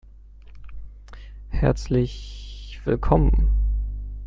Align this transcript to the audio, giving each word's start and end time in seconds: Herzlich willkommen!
Herzlich 1.49 2.81
willkommen! 2.85 3.51